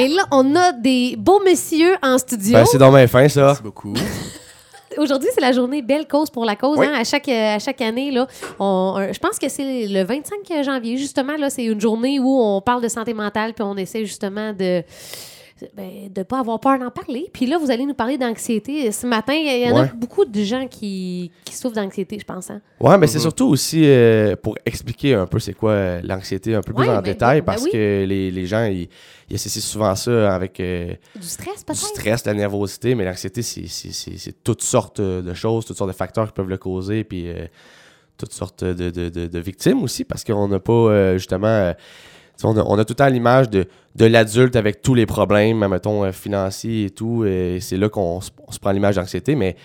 [0.00, 2.54] Et là, on a des beaux messieurs en studio.
[2.54, 3.46] Ben, c'est dans mes fin, ça.
[3.46, 3.92] Merci beaucoup.
[4.98, 6.78] Aujourd'hui, c'est la journée Belle Cause pour la cause.
[6.78, 6.86] Oui.
[6.86, 6.94] hein.
[6.98, 8.26] À, chaque, euh, à chaque année, là,
[8.58, 11.36] on- je pense que c'est le 25 janvier, justement.
[11.36, 14.82] Là, c'est une journée où on parle de santé mentale, puis on essaie justement de
[15.76, 17.28] ben, de pas avoir peur d'en parler.
[17.32, 18.90] Puis là, vous allez nous parler d'anxiété.
[18.92, 22.50] Ce matin, il y en a beaucoup de gens qui, qui souffrent d'anxiété, je pense.
[22.50, 22.60] hein.
[22.80, 26.62] Ouais, mais c'est surtout aussi euh, pour expliquer un peu c'est quoi euh, l'anxiété un
[26.62, 27.70] peu plus Ouais, en ben détail oui, ben parce oui.
[27.72, 28.88] que les, les gens, ils,
[29.28, 31.76] ils associent souvent ça avec euh, Du stress, du peut-être?
[31.78, 35.76] stress, de la nervosité, mais l'anxiété, c'est- c'est c'est- c'est toutes sortes de choses, toutes
[35.76, 37.46] sortes de facteurs qui peuvent le causer, puis euh,
[38.16, 41.72] toutes sortes de, de- de- de victimes aussi, parce qu'on n'a pas, euh, justement, euh,
[42.44, 45.66] on a, on a tout le temps l'image de, de l'adulte avec tous les problèmes,
[45.68, 48.30] mettons, euh, financiers et tout, et c'est là qu'on se
[48.60, 49.56] prend l'image d'anxiété, mais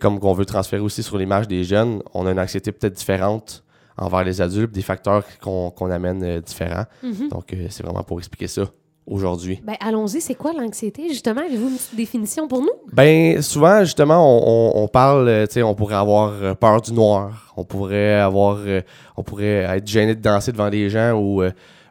[0.00, 3.64] comme qu'on veut transférer aussi sur l'image des jeunes, on a une anxiété peut-être différente
[3.96, 6.84] envers les adultes, des facteurs qu'on amène euh, différents.
[7.02, 7.28] Mhm.
[7.30, 8.62] Donc, euh, c'est vraiment pour expliquer ça
[9.06, 9.60] aujourd'hui.
[9.64, 11.08] Ben, allons-y, c'est quoi l'anxiété?
[11.08, 12.68] Justement, avez-vous une petite définition pour nous?
[12.92, 17.52] Ben, souvent, justement, on, on- on parle, tu sais, on pourrait avoir peur du noir,
[17.56, 18.82] on pourrait avoir, euh,
[19.16, 21.42] on pourrait être gêné de danser devant des gens ou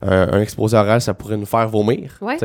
[0.01, 2.37] un, un exposé oral, ça pourrait nous faire vomir, Ouais.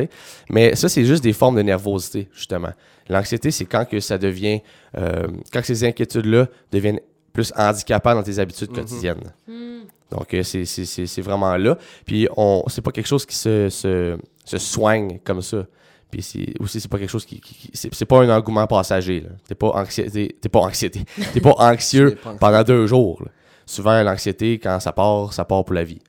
[0.50, 2.72] Mais ça, c'est juste des formes de nervosité, justement.
[3.08, 4.60] L'anxiété, c'est quand que ça devient,
[4.96, 7.00] euh, quand ces inquiétudes-là deviennent
[7.32, 8.76] plus handicapantes dans tes habitudes Mhm.
[8.76, 9.32] quotidiennes.
[9.48, 9.80] Hmm.
[10.10, 11.78] Donc, euh, c'est- c'est c'est- c'est vraiment là.
[12.04, 15.66] Puis, on c'est pas quelque chose qui se, se, se soigne comme ça.
[16.10, 17.40] Puis, c'est- aussi, c'est pas quelque chose qui.
[17.40, 19.24] qui- qui- c'est pas un engouement passager.
[19.48, 21.00] T'es pas, anxi- t'es- t'es pas anxiété.
[21.32, 22.38] T'es pas anxieux Tu n'es pas anxieux.
[22.38, 23.22] pendant deux jours.
[23.24, 23.30] là.
[23.64, 26.00] Souvent, l'anxiété, quand ça part, ça part pour la vie.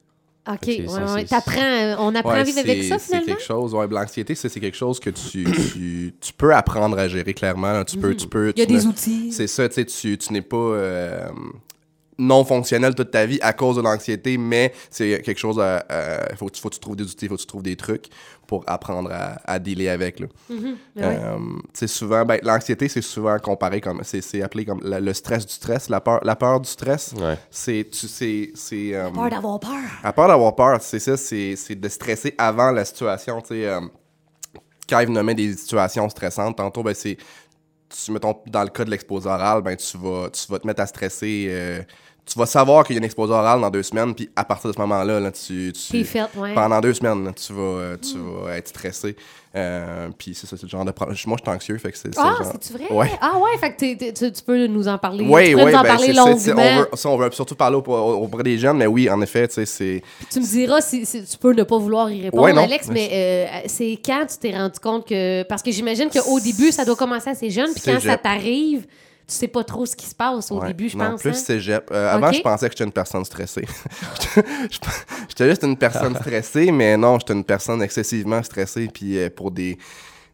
[0.46, 1.22] OK, ouais, c'est- ça, ouais.
[1.22, 3.26] c'est- T'apprends, euh, on apprend à Ouais, vivre avec c'est- ça, C'est finalement?
[3.28, 7.08] quelque chose, ouais, l'anxiété, c'est c'est quelque chose que tu, tu, tu peux apprendre à
[7.08, 7.72] gérer clairement.
[7.72, 7.86] là.
[7.86, 9.32] Tu peux, tu peux, Il y a des ne- outils.
[9.32, 11.30] C'est ça, tu sais, tu, tu n'es pas euh,
[12.20, 15.84] non fonctionnel toute ta vie à cause de l'anxiété, mais c'est quelque chose à.
[15.90, 17.76] à- faut, que tu- faut que tu trouves des outils, faut que tu trouves des
[17.76, 18.06] trucs
[18.48, 20.20] pour apprendre à, à dealer avec.
[20.20, 20.28] Là.
[20.50, 21.04] Mhm, ben.
[21.04, 24.02] Euh, tu sais, souvent, ben, l'anxiété, c'est souvent comparé comme.
[24.04, 27.14] C'est c'est appelé comme la- le stress du stress, la peur, la peur du stress.
[27.18, 27.38] Ouais.
[27.50, 27.88] C'est.
[27.92, 29.72] tu- c'est- c'est, euh, Peur d'avoir peur.
[30.04, 33.42] à part d'avoir peur, c'est ça, c'est c'est de stresser avant la situation.
[33.42, 33.82] Tu sais, euh,
[34.88, 36.58] Clive nommait des situations stressantes.
[36.58, 37.18] Tantôt, ben, c'est.
[37.90, 40.82] Tu, mettons, dans le cas de l'exposé oral, ben, tu vas, tu vas te mettre
[40.82, 41.46] à stresser.
[41.50, 41.82] euh,
[42.26, 44.70] tu vas savoir qu'il y a une exposé oral dans deux semaines, puis à partir
[44.70, 45.74] de ce moment-là, là, tu.
[45.74, 45.98] tu-
[46.38, 46.54] ouais.
[46.56, 49.16] pendant deux semaines, là, tu vas, euh, tu vas être stressé.
[49.56, 50.90] Euh, puis c'est ça, c'est le genre de.
[50.92, 52.14] pro- Moi, je suis anxieux, fait que c'est.
[52.16, 52.92] c'est Ah, genre- c'est-tu vrai?
[52.92, 53.12] Ouais.
[53.22, 55.26] Ah ouais, fait que tu, tu peux nous en parler.
[55.30, 56.34] Oui, tu peux oui, nous en ben, parler c'est longuement.
[56.58, 59.22] on veut, ça, on veut surtout parler au- au- auprès des jeunes, mais oui, en
[59.22, 60.02] effet, tu sais, c'est.
[60.32, 62.58] Tu me diras si, si tu peux ne pas vouloir y répondre, Ouais.
[62.58, 65.44] Alex, mais euh, c'est quand tu t'es rendu compte que.
[65.44, 68.88] Parce que j'imagine qu'au début, ça doit commencer assez jeune, puis quand ça t'arrive,
[69.28, 70.68] tu sais pas trop ce qui se passe au Ouais.
[70.68, 71.22] début, je non, pense.
[71.22, 71.34] plus hein?
[71.34, 71.90] cégep.
[71.92, 73.66] Euh, Avant, je pensais que j'étais une personne stressée.
[74.70, 74.90] J'étais-
[75.30, 78.90] j'étais juste une personne stressée, mais non, j'étais une personne excessivement stressée.
[78.94, 79.78] Puis euh, pour des.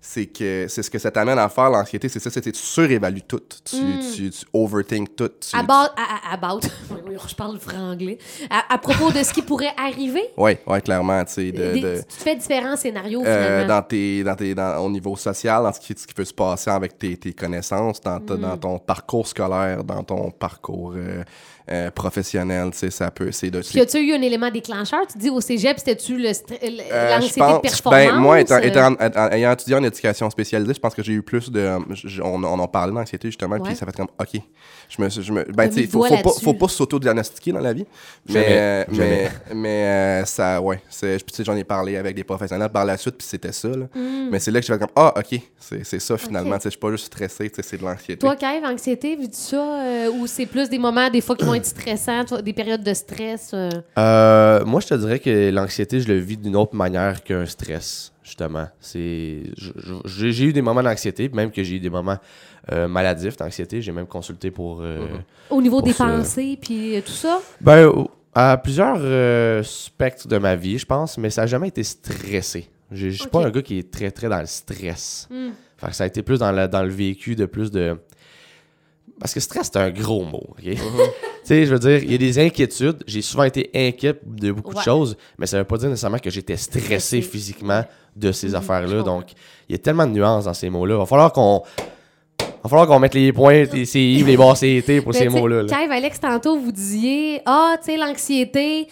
[0.02, 3.22] C'est que c'est ce que ça t'amène à faire, l'anxiété, c'est ça, c'est tu surévalues
[3.24, 3.42] tout.
[3.66, 3.76] Tu,
[4.16, 5.28] tu, tu overthink tout.
[5.42, 6.62] Tu, About, à- about.
[7.10, 8.18] Oui, je parle franglais.
[8.50, 11.82] À, à propos de ce qui pourrait arriver, Ouais, ouais, clairement, tu sais, de, des-
[11.82, 13.76] de- tu fais différents scénarios euh, finalement.
[13.76, 16.34] dans tes, dans tes, dans- au niveau social, dans ce qui, ce qui peut se
[16.34, 18.38] passer avec tes, tes connaissances, dans, Mm.
[18.38, 21.24] dans ton parcours scolaire, dans ton parcours euh,
[21.72, 23.62] euh, professionnel, tu sais, ça peut, c'est de...
[23.62, 25.02] Puis as-tu eu un élément déclencheur?
[25.12, 26.32] Tu dis au cégep, c'était-tu Euh,
[27.16, 28.06] l'anxiété je de performance?
[28.06, 31.14] Ben, moi, étant, euh, étant- étant- ayant étudié en éducation spécialisée, je pense que j'ai
[31.14, 31.70] eu plus de.
[31.94, 33.62] je- on, on en parlait d'anxiété, justement, Ouais.
[33.64, 34.42] puis ça fait comme, OK.
[34.90, 36.44] Je me, je me, ben, tu faut, pas, là-dessus.
[36.44, 37.86] faut pas s'auto-diagnostiquer dans la vie.
[38.26, 39.30] Jamais, Mais, euh, jamais.
[39.50, 39.70] mais, mais
[40.22, 40.82] euh, ça, ouais.
[41.46, 43.86] j'en ai parlé avec des professionnels par la suite, puis c'était ça, là.
[44.32, 46.52] Mais c'est là que j'ai fait comme, ah, OK, c'est c'est ça, finalement.
[46.52, 46.54] Mm.
[46.54, 46.60] Ok.
[46.60, 48.18] Tu sais, je suis pas juste stressé, tu sais, c'est de l'anxiété.
[48.18, 51.54] Toi, Kev, anxiété, vu ça, euh, ou c'est plus des moments, des fois, qui vont
[51.56, 53.52] être stressants, toi, des périodes de stress?
[53.54, 57.46] euh, Euh, moi, je te dirais que l'anxiété, je le vis d'une autre manière qu'un
[57.46, 58.68] stress, justement.
[58.80, 59.44] C'est,
[60.06, 62.18] j'ai eu des moments d'anxiété, même que j'ai eu des moments
[62.72, 63.82] euh, maladifs d'anxiété.
[63.82, 64.82] J'ai même consulté pour.
[64.82, 65.00] euh,
[65.50, 67.42] au niveau Pour des pensées, puis euh, tout ça?
[67.60, 67.92] Ben,
[68.34, 72.70] à plusieurs euh, spectres de ma vie, je pense, mais ça n'a jamais été stressé.
[72.92, 75.28] Je je suis pas un gars qui est très, très dans le stress.
[75.78, 77.98] Fait que ça a été plus dans le, dans le vécu de plus de.
[79.20, 80.56] Parce que stress, c'est un gros mot.
[80.64, 80.76] Uh-huh.
[80.76, 80.80] tu
[81.44, 83.04] sais, je veux dire, il y a des inquiétudes.
[83.06, 84.80] J'ai souvent été inquiet de beaucoup Ouais.
[84.80, 87.22] de choses, mais ça veut pas dire nécessairement que j'étais stressé Stressé.
[87.22, 87.84] physiquement
[88.16, 89.04] de ces Mhm, affaires-là.
[89.04, 89.26] Donc,
[89.68, 90.96] il y a tellement de nuances dans ces mots-là.
[90.96, 91.64] Il va falloir qu'on.
[92.64, 95.64] va falloir qu'on mette les points, les CI, les barres CT pour Ben, ces mots-là.
[95.64, 95.70] là.
[95.70, 98.88] Kev, Alex, tantôt, vous disiez, ah, tu sais, l'anxiété,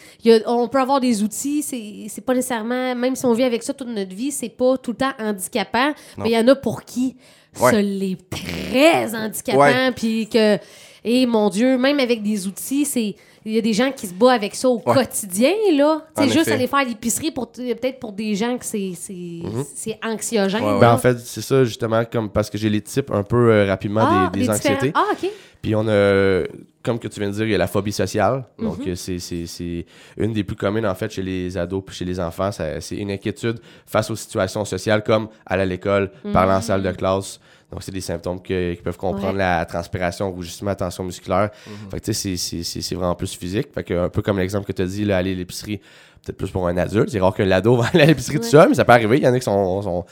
[0.46, 3.90] on peut avoir des outils, c'est pas nécessairement, même si on vit avec ça toute
[3.90, 7.18] notre vie, c'est pas tout le temps handicapant, mais il y en a pour qui
[7.60, 7.72] Ouais.
[7.72, 10.58] ça l'est très handicapant, puis que,
[11.04, 13.16] et mon Dieu, même avec des outils, c'est
[13.50, 14.94] il y a des gens qui se battent avec ça au Ouais.
[14.94, 16.06] quotidien, là.
[16.16, 16.52] En juste effet.
[16.54, 19.42] aller faire l'épicerie, pour peut-être pour des gens que c'est c'est-
[19.76, 20.64] c'est anxiogène.
[20.64, 20.80] Ouais, ouais.
[20.80, 23.66] Ben, en fait, c'est ça, justement, comme parce que j'ai les types un peu euh,
[23.66, 24.88] rapidement Ah, des, des les anxiétés.
[24.88, 25.30] différents- Ah, OK.
[25.62, 26.44] Puis on a,
[26.84, 28.46] comme que tu viens de dire, il y a la phobie sociale.
[28.60, 28.90] Donc, Mhm.
[28.92, 29.86] euh, c'est- c'est c'est
[30.18, 32.52] une des plus communes, en fait, chez les ados puis chez les enfants.
[32.52, 36.92] C'est une inquiétude face aux situations sociales, comme aller à l'école, parler en salle de
[36.92, 37.40] classe.
[37.72, 39.40] Donc, c'est des symptômes que- qui peuvent comprendre Ouais.
[39.40, 41.50] la transpiration, rougissement, tension musculaire.
[41.92, 43.68] Fait que, tu sais, c'est- c'est- c'est c'est vraiment plus physique.
[43.74, 45.78] Fait que, un peu comme l'exemple que tu as dit, là, aller à l'épicerie,
[46.24, 47.10] peut-être plus pour un adulte.
[47.10, 49.18] C'est rare que l'ado va aller à l'épicerie tout seul, mais ça peut arriver.
[49.18, 50.06] Il y en a qui sont, sont,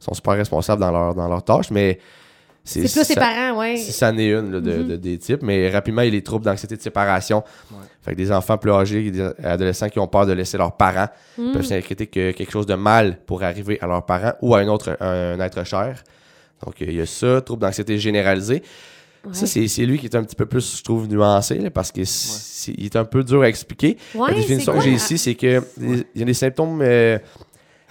[0.00, 1.98] sont super responsables dans leur, dans leur tâche, mais
[2.64, 3.76] C'est plus ses parents, ouais.
[3.76, 6.12] si ça en est une là, de, de- des types, mais rapidement, il y a
[6.12, 7.44] les troubles d'anxiété de séparation.
[8.00, 11.08] Fait que des enfants plus âgés, des adolescents qui ont peur de laisser leurs parents
[11.36, 11.52] Mm.
[11.52, 14.68] peuvent s'inquiéter que quelque chose de mal pourrait arriver à leurs parents ou à un
[14.68, 16.02] autre un, être cher.
[16.64, 18.62] Donc, il y a ça, trouble d'anxiété généralisé.
[19.32, 19.46] Ça, Ouais.
[19.46, 22.02] c'est c'est lui qui est un petit peu plus, je trouve, nuancé, là, parce qu'il
[22.04, 23.96] est un peu dur à expliquer.
[24.14, 27.18] Ouais, la définition que j'ai ici, c'est que il y a des symptômes, euh,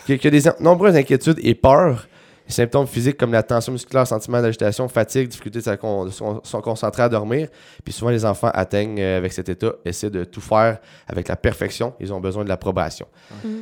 [0.05, 2.07] qu'il y a des nombreuses inquiétudes et peurs.
[2.53, 7.09] Les symptômes physiques comme la tension musculaire, sentiment d'agitation, fatigue, difficulté de se concentrer à
[7.09, 7.47] dormir.
[7.83, 10.77] Puis souvent, les enfants atteignent euh, avec cet état, essaient de tout faire
[11.07, 11.95] avec la perfection.
[11.99, 13.07] Ils ont besoin de l'approbation.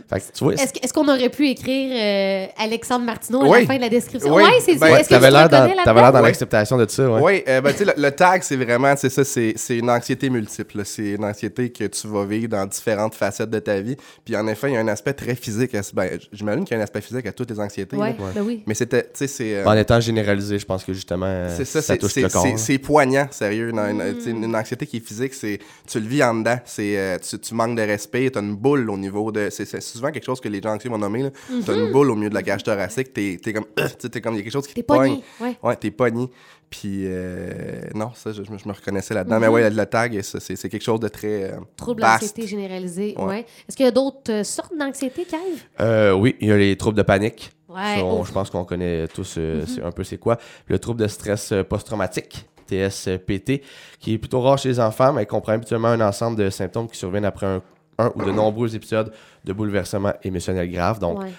[0.09, 0.57] Fait que tu vois, Mm.
[0.83, 3.61] Est-ce qu'on aurait pu écrire euh, Alexandre Martineau à Oui.
[3.61, 4.33] la fin de la description?
[4.33, 4.43] Oui.
[4.59, 4.85] C'est Ben, ça.
[4.85, 7.09] ouais, Est-ce que tu t'avais l'air dans, l'acceptation de ça.
[7.09, 7.21] Ouais.
[7.21, 9.89] Oui, euh, ben, tu sais, le, le tag, c'est vraiment, c'est ça, c'est c'est une
[9.89, 10.81] anxiété multiple.
[10.83, 13.95] C'est une anxiété que tu vas vivre dans différentes facettes de ta vie.
[14.25, 15.71] Puis en effet, il y a un aspect très physique.
[15.81, 17.95] ce- Ben, j'imagine qu'il y a un aspect physique à toutes les anxiétés.
[17.95, 18.15] Ouais, là.
[18.35, 18.63] ben oui.
[18.67, 19.56] Mais c'était, tu sais, c'est.
[19.57, 22.30] euh, En étant généralisé, je pense que justement, euh, C'est ça, ça c'est- touche le
[22.30, 22.45] corps.
[22.57, 23.69] c'est- poignant, sérieux.
[23.69, 24.44] Une, Mm.
[24.44, 26.57] une anxiété qui est physique, c'est tu le vis en dedans.
[26.66, 29.50] C'est euh, tu, tu manques de respect, tu as une boule au niveau de.
[29.51, 31.31] C'est c'est souvent quelque chose que les gens anxieux vont nommer.
[31.66, 33.66] Tu as une boule au milieu de la cage thoracique, tu es, comme.
[33.78, 34.75] tu sais, t'es comme il y a quelque chose qui Mm-hmm.
[34.75, 35.19] T'es te pogne.
[35.39, 35.57] Ouais.
[35.62, 36.30] Ouais, t'es pogné.
[36.69, 39.36] Puis, euh, non, ça, je, je me- reconnaissais là-dedans.
[39.36, 39.42] Mm-hmm.
[39.42, 41.51] Mais ouais, le tag, ça, c'est c'est quelque chose de très.
[41.51, 43.13] euh, Trouble d'anxiété généralisée.
[43.18, 43.25] Ouais.
[43.25, 43.39] Ouais.
[43.68, 45.39] Est-ce qu'il y a d'autres euh, sortes d'anxiété, Kev?
[45.81, 47.51] Euh, oui, il y a les troubles de panique.
[47.73, 47.95] Ouais.
[48.00, 50.38] Ça, on- je pense qu'on connaît tous euh, c'est un peu c'est quoi.
[50.68, 53.62] Le trouble de stress euh, post-traumatique, TSPT,
[54.00, 56.97] qui est plutôt rare chez les enfants, mais comprend habituellement un ensemble de symptômes qui
[56.97, 57.62] surviennent après un,
[57.97, 59.12] un ou de nombreux épisodes
[59.44, 61.31] de bouleversement émotionnel grave, donc Ouais.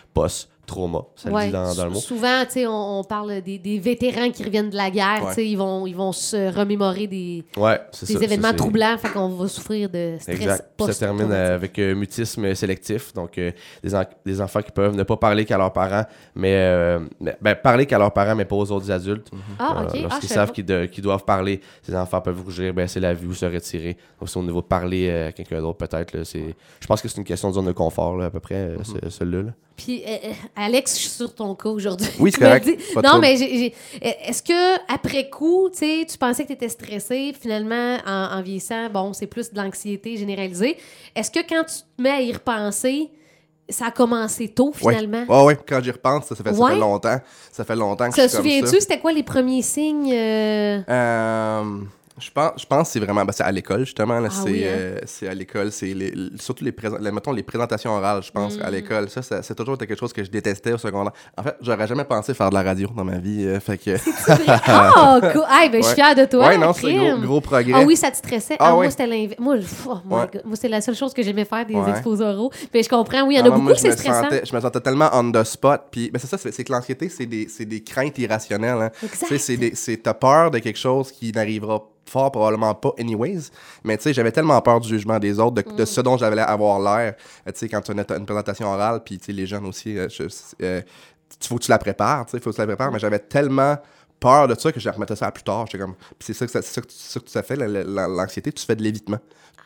[0.66, 1.46] Post-trauma, ça le Ouais.
[1.46, 1.96] dit dans, dans le mot.
[2.00, 5.24] Sou- Souvent, on, on parle des, des vétérans qui reviennent de la guerre.
[5.36, 5.46] Ouais.
[5.46, 8.20] Ils, vont, ils vont se remémorer des, Ouais, des ça.
[8.22, 8.96] événements troublants.
[8.98, 10.68] Fait qu'on va souffrir de stress Exact.
[10.80, 13.50] Ça se termine avec euh, mutisme sélectif, donc euh,
[13.82, 16.04] des, en- des enfants qui peuvent ne pas parler qu'à leurs parents,
[16.34, 19.30] mais, euh, mais- ben, parler qu'à leurs parents, mais pas aux autres adultes.
[19.58, 19.90] Ah, Euh, OK.
[19.94, 23.28] Ah, Lorsqu'ils savais savent qu'ils, de- doivent parler, ces enfants peuvent rougir, baisser la vue
[23.28, 23.96] ou se retirer.
[24.20, 26.12] Donc, c'est au niveau de parler à quelqu'un d'autre, peut-être.
[26.24, 28.76] Je pense que c'est une question de zone de confort, là, à peu près, euh,
[28.84, 29.50] ce- celui-là.
[29.84, 32.06] Puis, euh, euh, Alex, je suis sur ton cas aujourd'hui.
[32.20, 32.68] Oui, c'est correct.
[32.94, 33.68] Pas Non, mais euh,
[34.28, 38.42] est-ce que après coup, tu sais, tu pensais que tu étais stressé, finalement, en, en
[38.42, 40.76] vieillissant, bon, c'est plus de l'anxiété généralisée.
[41.16, 43.10] Est-ce que quand tu te mets à y repenser,
[43.68, 45.24] ça a commencé tôt, finalement?
[45.28, 46.72] Ouais, ouais, quand j'y repense, ça, ça fait, ça Ouais.
[46.74, 47.18] fait longtemps.
[47.50, 48.36] Ça fait longtemps que Te ça.
[48.36, 50.12] souviens-tu, c'était quoi les premiers signes?
[50.12, 51.64] euh, Euh,
[52.22, 54.50] je pense, je pense que c'est vraiment ben, c'est à l'école justement là, Ah c'est
[54.50, 54.68] oui, hein?
[54.70, 58.30] euh, c'est à l'école c'est les- surtout les, présent- les- mettons les présentations orales je
[58.30, 58.62] pense Mm.
[58.62, 61.42] à l'école ça, ça c'est toujours été quelque chose que je détestais au secondaire en
[61.42, 63.90] fait j'aurais jamais pensé faire de la radio dans ma vie euh, fait que
[64.46, 65.42] Ah, cool.
[65.50, 65.94] Hey, ben, je suis Ouais.
[65.94, 66.48] fière de toi.
[66.48, 68.56] ouais non c'est gros, gros progrès Ah oui, ça te stressait.
[68.58, 68.82] Ah Ah, oui.
[68.86, 69.38] moi, c'était l'inverse.
[69.40, 70.26] Moi, oh Ouais.
[70.44, 71.90] Moi c'est la seule chose que j'aimais faire des Ouais.
[71.90, 72.50] expos oraux.
[72.72, 74.22] Mais je comprends, oui, il y en Ah a non, beaucoup moi, que c'est stressant.
[74.24, 76.72] sentais- je me sentais tellement on the spot puis ben, c'est ça c'est c'est que
[76.72, 78.90] l'anxiété c'est des, c'est des craintes irrationnelles hein.
[79.00, 79.38] Tu sais, Exact.
[79.38, 83.50] c'est des- c'est t'as peur de quelque chose qui n'arrivera fort probablement pas anyways.
[83.84, 85.76] Mais tu sais j'avais tellement peur du jugement des autres de, Mm.
[85.76, 87.14] de ce dont j'avais avoir l'air.
[87.46, 89.66] Euh, tu sais quand tu as une, une présentation orale puis tu sais les jeunes
[89.66, 90.24] aussi euh, je-
[90.62, 90.80] euh,
[91.40, 92.92] tu faut que tu la prépares tu sais faut que tu la prépares.
[92.92, 93.76] Mais j'avais tellement
[94.20, 95.66] peur de ça que je remettais ça à plus tard.
[95.66, 98.06] J'étais comme c'est ça que ça, c'est ça que, c'est ça que fait la- la-
[98.08, 99.18] l'anxiété tu fais de l'évitement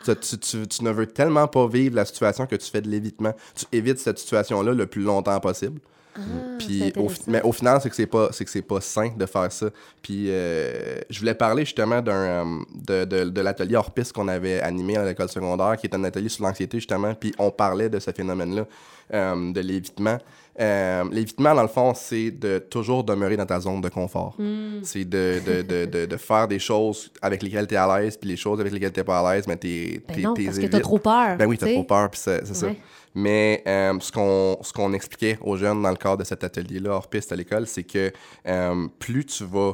[0.05, 3.33] tu, tu, tu- ne veux tellement pas vivre la situation que tu fais de l'évitement.
[3.55, 5.81] Tu évites cette situation-là le plus longtemps possible.
[6.19, 6.21] Ah,
[6.59, 9.27] Puis au, mais au final, c'est que c'est pas, c'est que c'est pas sain de
[9.27, 9.67] faire ça.
[10.01, 14.29] Puis euh, je voulais parler justement d'un euh, de, de, de l'atelier hors piste qu'on
[14.29, 17.15] avait animé à l'école secondaire, qui est un atelier sur l'anxiété justement.
[17.15, 18.65] Puis on parlait de ce phénomène-là,
[19.13, 20.17] euh, de l'évitement.
[20.59, 24.35] Euh, l'évitement, dans le fond, c'est de toujours demeurer dans ta zone de confort.
[24.39, 24.81] Hmm.
[24.83, 28.31] C'est de, de, de, de, faire des choses avec lesquelles tu es à l'aise, puis
[28.31, 30.69] les choses avec lesquelles tu pas à l'aise, mais tu Ben non, parce que t'as
[30.69, 30.83] évites.
[30.83, 31.37] trop peur.
[31.37, 31.75] Ben oui, tu sais.
[31.75, 32.69] trop peur, puis c'est ça.
[33.15, 37.33] Mais euh, ce qu'on expliquait aux jeunes dans le cadre de cet atelier-là, hors piste
[37.33, 38.13] à l'école, c'est que
[38.47, 39.73] euh, plus tu vas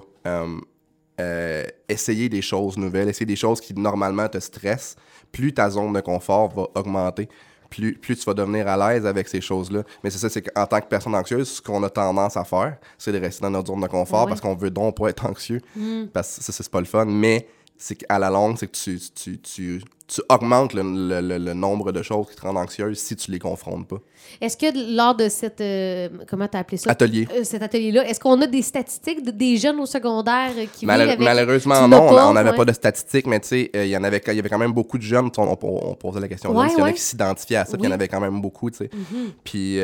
[1.21, 4.97] euh, essayer des choses nouvelles, essayer des choses qui normalement te stressent,
[5.33, 7.29] plus ta zone de confort va augmenter.
[7.73, 9.83] Plus, plus tu vas devenir à l'aise avec ces choses-là.
[10.05, 12.77] Mais c'est ça, c'est qu'en tant que personne anxieuse, ce qu'on a tendance à faire,
[12.99, 15.61] c'est de rester dans notre zone de confort parce qu'on veut donc pas être anxieux.
[15.75, 16.05] Hmm.
[16.13, 17.07] Parce que ça, c'est pas le fun.
[17.07, 17.47] Mais
[17.79, 21.55] c'est qu'à la longue, c'est que tu, tu, tu, tu augmentes le, le- le- le
[21.55, 23.97] nombre de choses qui te rendent anxieuse si tu les confrontes pas.
[24.41, 25.61] Est-ce que lors de cette.
[25.61, 26.91] euh, comment appelé ça?
[26.93, 27.27] Atelier.
[27.35, 30.81] Euh, cet atelier-là, est-ce qu'on a des statistiques de- des jeunes au secondaire euh, qui
[30.87, 31.19] vivent avec...
[31.19, 32.57] Malheureusement, non, on n'avait ouais.
[32.57, 34.59] pas de statistiques, mais tu sais, euh, il y en avait, il y avait quand
[34.59, 35.59] même beaucoup de jeunes, on, on-
[35.91, 37.85] on posait la question, Ouais, s'il y en a qui s'identifiaient à ça, puis il
[37.85, 37.95] y en Oui.
[37.95, 38.91] avait quand même beaucoup, tu sais.
[38.93, 39.33] Mhm.
[39.43, 39.79] Puis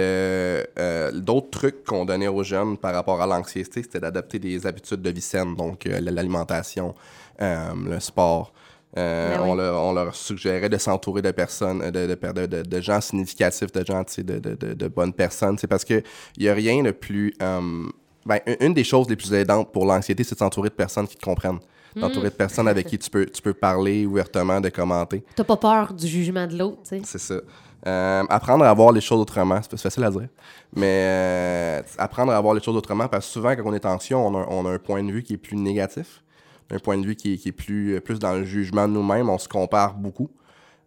[1.21, 5.11] d'autres trucs qu'on donnait aux jeunes par rapport à l'anxiété, c'était d'adopter des habitudes de
[5.11, 6.95] vie saine, donc l'alimentation,
[7.40, 8.52] le sport.
[8.97, 9.49] Euh, Ben oui.
[9.50, 13.71] on, leur, on leur suggérait de s'entourer de personnes, de, de, de, de- gens significatifs,
[13.71, 15.59] de gens, tu sais, de, bonnes personnes.
[15.59, 16.02] C'est parce qu'il
[16.38, 17.35] n'y a rien de plus...
[17.42, 17.61] euh,
[18.25, 21.16] ben, une- des choses les plus aidantes pour l'anxiété, c'est de s'entourer de personnes qui
[21.16, 21.61] te comprennent.
[21.97, 25.25] D'entourer de personnes avec qui tu peux, tu peux parler ouvertement, de commenter.
[25.35, 27.00] T'as pas peur du jugement de l'autre, tu sais?
[27.04, 27.35] C'est ça.
[27.87, 30.28] Euh, apprendre à voir les choses autrement, c'est facile à dire.
[30.76, 34.16] Mais euh, apprendre à voir les choses autrement, parce que souvent, quand on est anxieux,
[34.16, 36.23] on a, on a un point de vue qui est plus négatif,
[36.70, 39.28] un point de vue qui, est- qui est plus, plus dans le jugement de nous-mêmes,
[39.28, 40.30] on se compare beaucoup.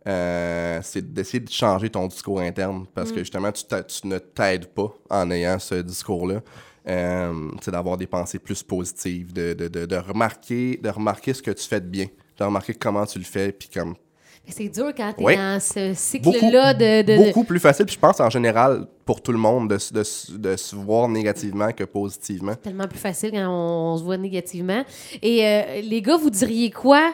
[0.07, 4.67] Euh, c'est d'essayer de changer ton discours interne, parce que justement, tu, tu ne t'aides
[4.67, 6.41] pas en ayant ce discours-là.
[6.88, 11.41] Euh, c'est d'avoir des pensées plus positives, de, de, de, de remarquer, de remarquer ce
[11.43, 12.07] que tu fais de bien,
[12.39, 13.93] de remarquer comment tu le fais, puis comme
[14.48, 15.36] c'est dur quand t'es Oui.
[15.38, 17.03] dans ce cycle-là de...
[17.03, 17.86] de- beaucoup plus facile.
[17.86, 21.07] Puis je pense en général, pour tout le monde, de, se- de, de se voir
[21.07, 22.55] négativement que positivement.
[22.55, 24.83] tellement plus facile quand on, on se voit négativement.
[25.21, 27.13] Et euh, les gars, vous diriez quoi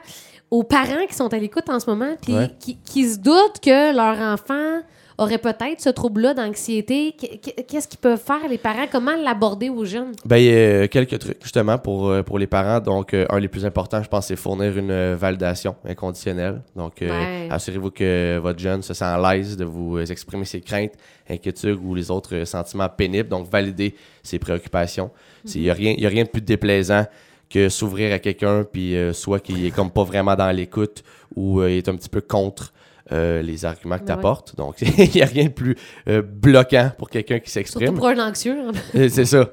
[0.50, 2.50] aux parents qui sont à l'écoute en ce moment, puis Ouais.
[2.60, 4.80] qui, qui se doutent que leur enfant
[5.18, 7.14] aurait peut-être ce trouble-là d'anxiété?
[7.20, 8.86] Qu- qu- Qu'est-ce qu'ils peuvent faire, les parents?
[8.92, 10.12] Comment l'aborder aux jeunes?
[10.26, 12.80] Ben, il y a quelques trucs, justement, pour, euh, pour les parents.
[12.80, 16.62] Donc, euh, un des plus importants, je pense, c'est fournir une euh, validation inconditionnelle.
[16.76, 20.62] Donc, euh, assurez-vous que votre jeune se sent à l'aise de vous euh, exprimer ses
[20.62, 20.94] craintes,
[21.30, 23.30] inquiétudes ou les autres euh, sentiments pénibles.
[23.30, 25.10] Donc, valider ses préoccupations.
[25.56, 27.06] Il n'y a, rien- y a rien de plus déplaisant
[27.50, 31.04] que s'ouvrir à quelqu'un, puis euh, soit qu'il est comme pas vraiment dans l'écoute
[31.36, 32.74] ou euh, il est un petit peu contre
[33.12, 34.18] euh, les arguments que tu ouais.
[34.18, 34.56] apportes.
[34.56, 35.76] Donc, il n'y a rien de plus
[36.08, 37.96] euh, bloquant pour quelqu'un qui Surtout s'exprime.
[37.96, 38.58] pour un anxieux.
[38.68, 38.72] hein.
[38.96, 39.48] Euh, C'est ça.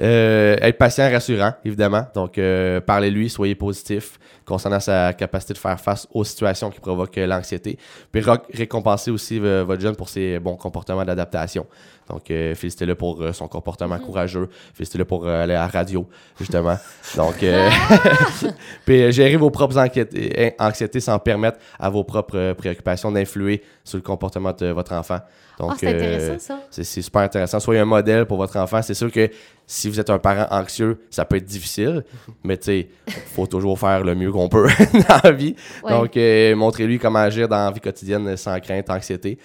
[0.00, 2.06] Euh, être patient, rassurant, évidemment.
[2.14, 2.38] Donc,
[2.86, 7.78] parlez-lui, soyez positif concernant sa capacité de faire face aux situations qui provoquent l'anxiété.
[8.10, 11.66] Puis récompenser aussi votre jeune pour ses bons comportements d'adaptation.
[12.10, 14.48] Donc, euh, félicitez-le pour euh, son comportement courageux.
[14.74, 16.06] Félicitez-le pour euh, aller à la radio,
[16.38, 16.76] justement.
[17.16, 17.36] Donc,
[18.84, 24.02] puis gérer vos propres anxiétés, anxiétés sans permettre à vos propres préoccupations d'influer sur le
[24.02, 25.18] comportement de votre enfant.
[25.58, 26.60] Donc, Ah, c'est intéressant, ça.
[26.70, 27.60] c'est c'est super intéressant.
[27.60, 28.80] Soyez un modèle pour votre enfant.
[28.82, 29.28] C'est sûr que
[29.66, 32.02] si vous êtes un parent anxieux, ça peut être difficile,
[32.44, 32.88] mais tu sais,
[33.34, 34.68] faut toujours faire le mieux qu'on peut
[35.08, 35.54] dans la vie.
[35.84, 35.90] Ouais.
[35.90, 39.38] Donc, montrez-lui comment agir dans la vie quotidienne sans crainte, anxiété.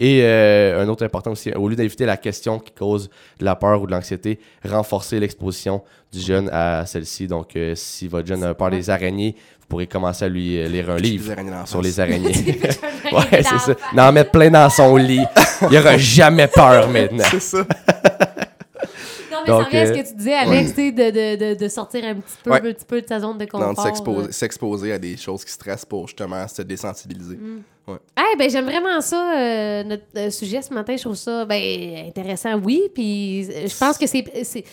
[0.00, 3.56] Et euh, un autre important aussi, au lieu d'éviter la question qui cause de la
[3.56, 7.26] peur ou de l'anxiété, renforcer l'exposition du jeune à celle-ci.
[7.26, 10.68] Donc, euh, si votre jeune a peur des araignées, vous pourrez commencer à lui euh,
[10.68, 11.34] lire un livre
[11.66, 11.84] sur face.
[11.84, 12.28] les araignées.
[13.12, 13.74] ouais, ouais, c'est ça.
[13.92, 15.24] N'en mettre plein dans son lit.
[15.62, 17.24] Il n'y aura jamais peur maintenant.
[17.28, 17.58] C'est ça.
[19.48, 21.68] Mais Donc, ça revient à ce euh, que tu disais, Alex, de, de, de, de
[21.68, 22.56] sortir un petit peu, Ouais.
[22.58, 23.74] un petit peu de sa zone de confort.
[23.74, 27.36] Non, de s'exposer, à des choses qui stressent pour justement se désensibiliser.
[27.36, 27.62] Mm.
[27.88, 30.94] Eh ben j'aime vraiment ça, euh, notre euh, sujet ce matin.
[30.96, 32.82] Je trouve ça ben, intéressant, oui.
[32.94, 34.64] Puis je pense que c'est.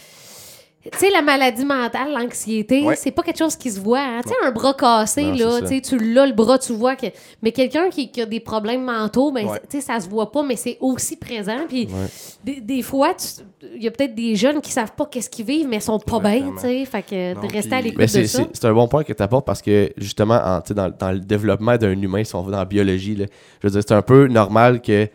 [0.85, 2.95] C'est- Tu sais, la maladie mentale, l'anxiété, Ouais.
[2.95, 3.99] c'est pas quelque chose qui se voit.
[3.99, 4.21] hein.
[4.23, 6.95] Tu sais, un bras cassé, Non, là, c'est tu tu l'as, le bras, tu vois.
[6.95, 7.07] que
[7.41, 9.59] Mais quelqu'un qui, qui a des problèmes mentaux, ben, Ouais.
[9.69, 11.57] tu sais, ça se voit pas, mais c'est aussi présent.
[11.67, 12.07] Puis Ouais.
[12.43, 13.43] des, des fois, tu-
[13.75, 16.19] il y a peut-être des jeunes qui savent pas qu'est-ce qu'ils vivent, mais sont pas
[16.19, 16.85] bien, tu sais.
[16.85, 18.39] Fait que Non, de rester à l'écoute de c'est, ça.
[18.43, 20.89] c'est, c'est un bon point que tu apportes parce que justement, en, tu sais, dans,
[20.89, 23.25] dans le développement d'un humain, si on va dans la biologie, là,
[23.61, 25.07] je veux dire, c'est un peu normal que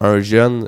[0.00, 0.66] un jeune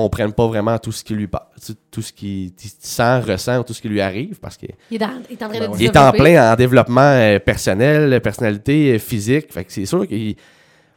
[0.00, 3.62] comprenne pas vraiment tout ce qui lui passe, tout- ce qu'il qu'il sent, ressent, ou
[3.64, 5.64] tout ce qui lui arrive parce qu'il Il est, dans- il est en train de
[5.64, 5.76] Ben oui.
[5.80, 6.18] il est en développer.
[6.18, 9.52] plein en développement euh, personnel, personnalité, euh, physique.
[9.52, 10.14] Fait que c'est sûr que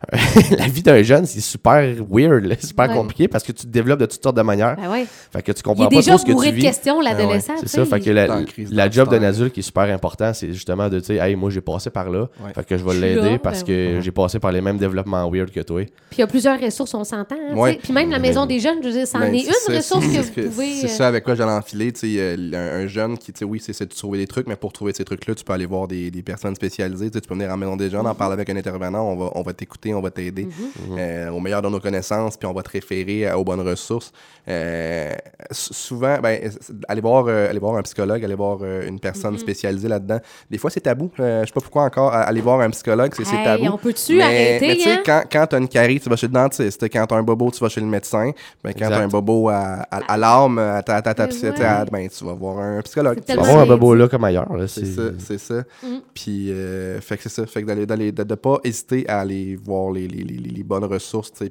[0.57, 2.95] la vie d'un jeune, c'est super weird, là, super Ouais.
[2.95, 4.77] compliqué parce que tu te développes de toutes sortes de manières.
[4.77, 5.05] Ben ouais.
[5.31, 6.61] Fait que tu Il comprends est pas déjà trop ce que tu de vis.
[6.61, 7.53] questions, Ben ouais, l'adolescent.
[7.59, 9.83] C'est ça, fait que il- la, la crise la job d'un adulte qui est super
[9.93, 12.53] important, c'est justement de dire, hey, moi j'ai passé par là, Ouais.
[12.55, 15.51] fait que je vais l'aider parce ben que j'ai passé par les mêmes développements weird
[15.51, 15.83] que toi.
[15.83, 17.35] Puis il y a plusieurs ressources, on s'entend.
[17.35, 17.73] hein.
[17.83, 20.05] Puis même la maison des jeunes, je veux dire, c'en Ben, est une ça, ressource
[20.07, 20.73] que c'est vous pouvez.
[20.75, 21.91] C'est euh, ça avec quoi j'allais enfiler.
[21.91, 24.27] tu sais, euh, un, un jeune qui, tu sais, oui, c'est c'est de trouver des
[24.27, 27.11] trucs, mais pour trouver ces trucs-là, tu peux aller voir des, personnes spécialisées.
[27.11, 28.07] Tu peux venir en maison des jeunes, Mm-hmm.
[28.11, 30.97] en parler avec un intervenant, on va, on va t'écouter on va t'aider Mhm.
[30.97, 34.11] euh, au meilleur de nos connaissances, puis on va te référer aux bonnes ressources.
[34.47, 35.11] Euh,
[35.51, 36.39] souvent, ben,
[36.87, 39.39] aller, voir, euh, aller voir un psychologue, aller voir euh, une personne Mhm.
[39.39, 40.19] spécialisée là-dedans,
[40.49, 41.11] des fois c'est tabou.
[41.19, 43.65] Euh, je sais pas pourquoi encore aller voir un psychologue, c'est c'est Hey, tabou.
[43.73, 45.01] on peut-tu mais, arrêter, mais tu sais, hein?
[45.05, 46.83] quand, quand tu as une carie, tu vas chez le dentiste.
[46.91, 48.31] Quand tu as un bobo, tu vas chez le médecin.
[48.63, 51.29] Ben, quand tu as un bobo à, à, à l'âme, à ta, ta, ta Mais
[51.29, 51.61] psy- ouais.
[51.63, 53.19] à- ben, tu vas voir un psychologue.
[53.25, 54.47] C'est Tu vas avoir un bobo là comme ailleurs.
[54.67, 55.63] c'est C'est ça, c'est ça.
[55.83, 55.87] Mm.
[56.13, 57.45] Puis, euh, fait que c'est ça.
[57.45, 60.63] Fait que d'aller, d'aller, de ne pas hésiter à aller voir les, les, les, les
[60.63, 61.49] bonnes ressources, ouais.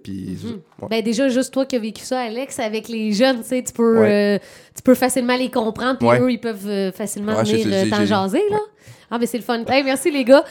[0.90, 4.37] Ben déjà, juste toi qui as vécu ça, Alex, avec les jeunes, tu peux, Ouais.
[4.37, 4.38] euh,
[4.76, 8.42] tu peux facilement les comprendre, puis eux, ils peuvent euh, facilement venir euh, t'en jaser,
[8.50, 8.58] là.
[9.11, 9.64] Ah, ben c'est le fun.
[9.68, 10.44] Hey, merci, les gars.